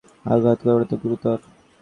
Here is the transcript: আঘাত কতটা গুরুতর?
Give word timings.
আঘাত 0.25 0.59
কতটা 0.65 0.95
গুরুতর? 1.01 1.37